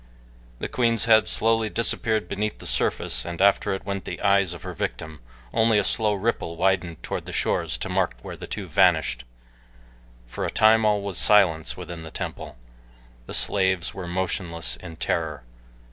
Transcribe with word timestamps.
The 0.57 0.67
queen's 0.67 1.05
head 1.05 1.27
slowly 1.27 1.69
disappeared 1.69 2.27
beneath 2.27 2.57
the 2.57 2.65
surface 2.65 3.23
and 3.23 3.39
after 3.39 3.71
it 3.75 3.85
went 3.85 4.03
the 4.05 4.19
eyes 4.21 4.51
of 4.51 4.63
her 4.63 4.73
victim 4.73 5.19
only 5.53 5.77
a 5.77 5.83
slow 5.83 6.15
ripple 6.15 6.55
widened 6.57 7.03
toward 7.03 7.27
the 7.27 7.31
shores 7.31 7.77
to 7.77 7.87
mark 7.87 8.15
where 8.23 8.35
the 8.35 8.47
two 8.47 8.67
vanished. 8.67 9.25
For 10.25 10.43
a 10.43 10.49
time 10.49 10.85
all 10.85 11.03
was 11.03 11.19
silence 11.19 11.77
within 11.77 12.01
the 12.01 12.09
temple. 12.09 12.57
The 13.27 13.35
slaves 13.35 13.93
were 13.93 14.07
motionless 14.07 14.75
in 14.75 14.95
terror. 14.95 15.43